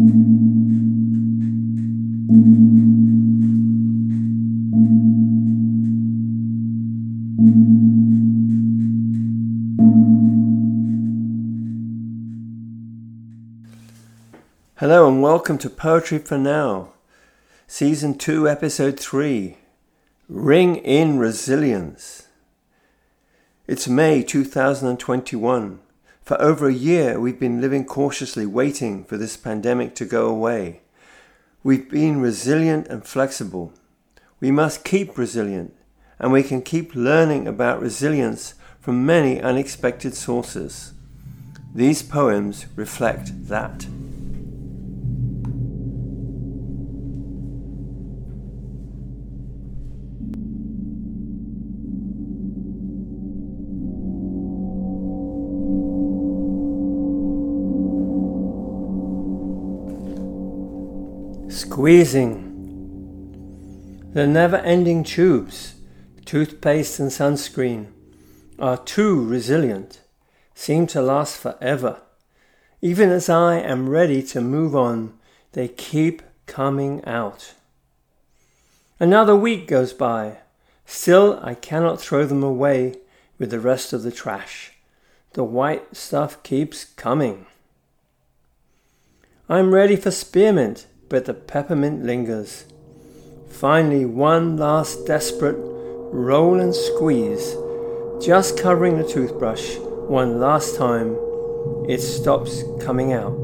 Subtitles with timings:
[0.00, 0.12] Hello
[15.06, 16.94] and welcome to Poetry for Now,
[17.66, 19.58] Season 2, Episode 3
[20.30, 22.28] Ring in Resilience.
[23.66, 25.80] It's May 2021.
[26.30, 30.82] For over a year, we've been living cautiously, waiting for this pandemic to go away.
[31.64, 33.72] We've been resilient and flexible.
[34.38, 35.74] We must keep resilient,
[36.20, 40.92] and we can keep learning about resilience from many unexpected sources.
[41.74, 43.88] These poems reflect that.
[61.60, 62.40] Squeezing.
[64.14, 65.74] The never ending tubes,
[66.24, 67.88] toothpaste and sunscreen,
[68.58, 70.00] are too resilient,
[70.54, 72.00] seem to last forever.
[72.80, 75.12] Even as I am ready to move on,
[75.52, 77.52] they keep coming out.
[78.98, 80.38] Another week goes by.
[80.86, 82.94] Still, I cannot throw them away
[83.38, 84.72] with the rest of the trash.
[85.34, 87.44] The white stuff keeps coming.
[89.46, 92.64] I'm ready for spearmint but the peppermint lingers.
[93.48, 97.56] Finally, one last desperate roll and squeeze,
[98.24, 99.76] just covering the toothbrush
[100.08, 101.16] one last time,
[101.88, 103.36] it stops coming out.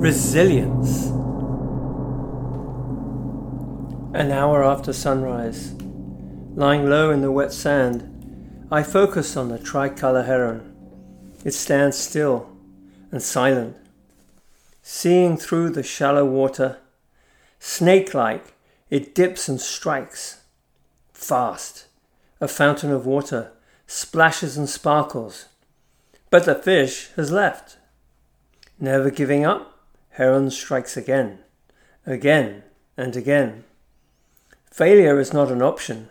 [0.00, 1.15] Resilience.
[4.16, 5.74] An hour after sunrise,
[6.54, 10.74] lying low in the wet sand, I focus on the tricolour heron.
[11.44, 12.48] It stands still
[13.12, 13.76] and silent,
[14.80, 16.78] seeing through the shallow water.
[17.58, 18.54] Snake like,
[18.88, 20.40] it dips and strikes.
[21.12, 21.84] Fast,
[22.40, 23.52] a fountain of water
[23.86, 25.44] splashes and sparkles.
[26.30, 27.76] But the fish has left.
[28.80, 29.78] Never giving up,
[30.12, 31.40] heron strikes again,
[32.06, 32.62] again
[32.96, 33.64] and again.
[34.76, 36.10] Failure is not an option,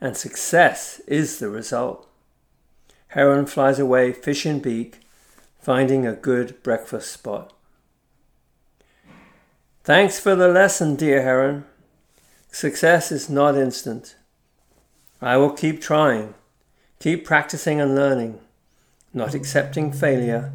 [0.00, 2.08] and success is the result.
[3.08, 5.00] Heron flies away, fish in beak,
[5.60, 7.52] finding a good breakfast spot.
[9.84, 11.66] Thanks for the lesson, dear Heron.
[12.50, 14.16] Success is not instant.
[15.20, 16.32] I will keep trying,
[17.00, 18.40] keep practicing and learning,
[19.12, 20.54] not accepting failure,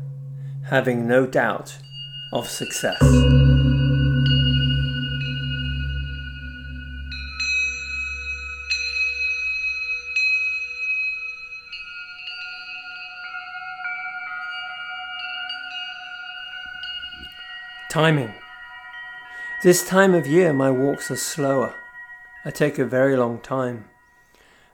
[0.69, 1.77] having no doubt
[2.31, 3.42] of success.
[17.93, 18.33] Timing.
[19.61, 21.75] This time of year, my walks are slower.
[22.43, 23.85] I take a very long time.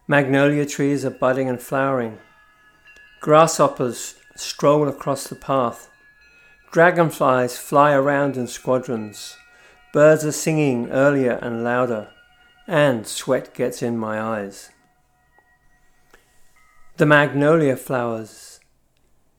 [0.08, 2.20] Magnolia trees are budding and flowering.
[3.20, 5.90] Grasshoppers stroll across the path.
[6.72, 9.36] Dragonflies fly around in squadrons.
[9.92, 12.12] Birds are singing earlier and louder,
[12.68, 14.70] and sweat gets in my eyes.
[16.96, 18.62] The magnolia flowers,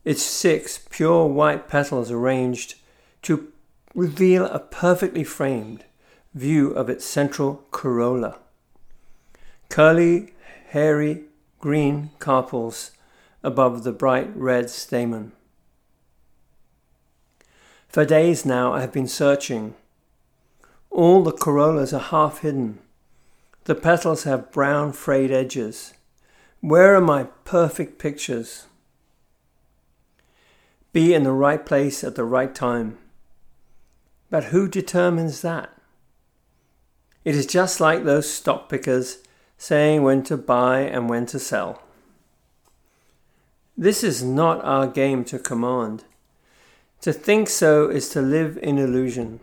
[0.05, 2.75] its six pure white petals arranged
[3.23, 3.51] to
[3.93, 5.85] reveal a perfectly framed
[6.33, 8.39] view of its central corolla.
[9.69, 10.33] Curly,
[10.69, 11.23] hairy,
[11.59, 12.91] green carpels
[13.43, 15.31] above the bright red stamen.
[17.87, 19.75] For days now I have been searching.
[20.89, 22.79] All the corollas are half hidden.
[23.65, 25.93] The petals have brown frayed edges.
[26.61, 28.67] Where are my perfect pictures?
[30.93, 32.97] Be in the right place at the right time.
[34.31, 35.69] But who determines that?
[37.23, 39.19] It is just like those stock pickers
[39.57, 41.83] saying when to buy and when to sell.
[43.77, 46.05] This is not our game to command.
[47.01, 49.41] To think so is to live in illusion.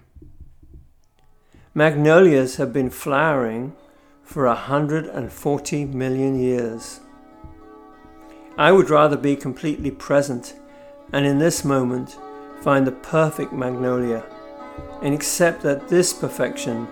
[1.75, 3.77] Magnolias have been flowering
[4.23, 7.01] for a 140 million years.
[8.57, 10.55] I would rather be completely present
[11.13, 12.17] and in this moment
[12.63, 14.25] find the perfect magnolia
[15.03, 16.87] and accept that this perfection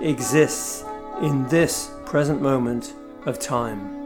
[0.00, 0.84] exists
[1.22, 2.94] in this present moment
[3.26, 4.00] of time.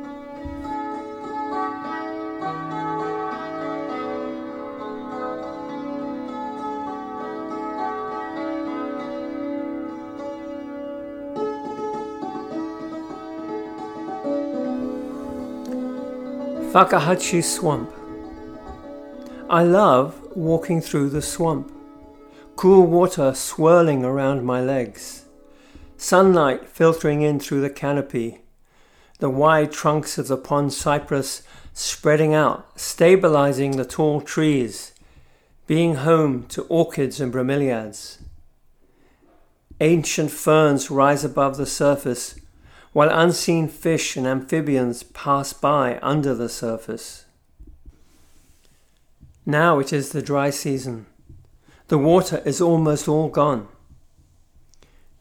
[16.75, 17.89] Fakahatchee Swamp.
[19.49, 21.74] I love walking through the swamp.
[22.65, 25.27] Cool water swirling around my legs.
[25.99, 28.41] Sunlight filtering in through the canopy.
[29.19, 31.43] The wide trunks of the pond cypress
[31.75, 34.95] spreading out, stabilizing the tall trees,
[35.67, 38.23] being home to orchids and bromeliads.
[39.83, 42.35] Ancient ferns rise above the surface,
[42.95, 47.27] while unseen fish and amphibians pass by under the surface.
[49.45, 51.05] Now it is the dry season.
[51.89, 53.69] The water is almost all gone.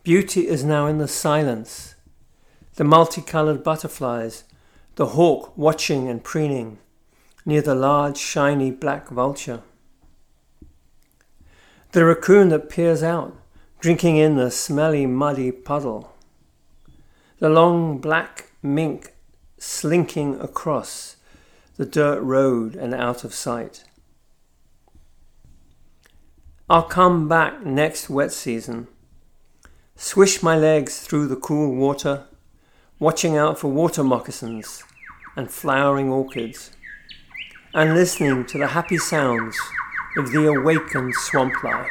[0.04, 1.96] Beauty is now in the silence,
[2.76, 4.44] the multicolored butterflies,
[4.96, 6.80] the hawk watching and preening
[7.46, 9.62] near the large shiny black vulture.
[11.92, 13.36] The raccoon that peers out,
[13.80, 16.14] drinking in the smelly muddy puddle
[17.44, 19.14] the long black mink
[19.58, 21.18] slinking across
[21.76, 23.84] the dirt road and out of sight.
[26.74, 28.88] I'll come back next wet season,
[29.96, 32.26] swish my legs through the cool water,
[32.98, 34.82] watching out for water moccasins
[35.36, 36.72] and flowering orchids,
[37.76, 39.56] and listening to the happy sounds
[40.18, 41.88] of the awakened swamp life.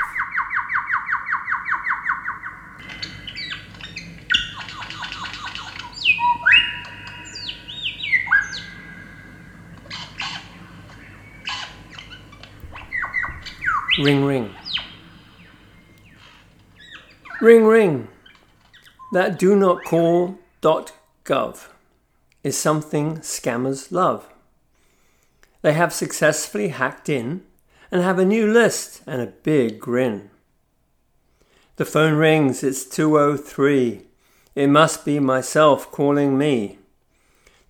[14.00, 14.52] Ring ring.
[17.43, 18.06] Ring ring.
[19.12, 20.93] That do not call dot
[21.25, 21.71] gov
[22.44, 24.33] is something scammers love.
[25.62, 27.43] They have successfully hacked in
[27.91, 30.31] and have a new list and a big grin.
[31.75, 34.03] The phone rings, it's 203.
[34.55, 36.79] It must be myself calling me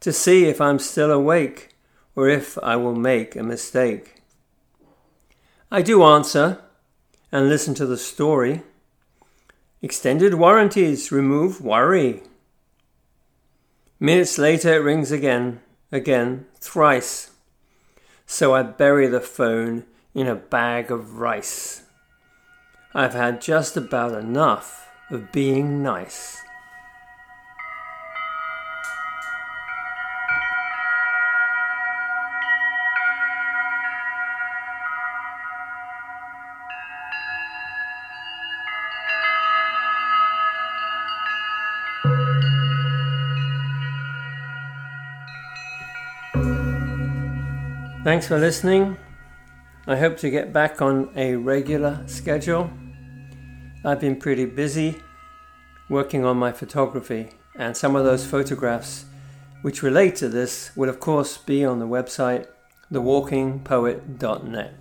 [0.01, 1.71] to see if I'm still awake
[2.15, 4.17] or if I will make a mistake.
[5.71, 6.61] I do answer
[7.33, 8.65] and listen to the story.
[9.85, 12.23] Extended warranties remove worry.
[13.99, 17.33] Minutes later, it rings again, again, thrice.
[18.25, 19.85] So I bury the phone
[20.15, 21.83] in a bag of rice.
[22.95, 26.41] I've had just about enough of being nice.
[48.05, 48.97] Thanks for listening.
[49.87, 52.69] I hope to get back on a regular schedule.
[53.85, 55.01] I've been pretty busy
[55.89, 59.05] working on my photography, and some of those photographs
[59.63, 62.49] which relate to this will, of course, be on the website
[62.93, 64.75] thewalkingpoet.net.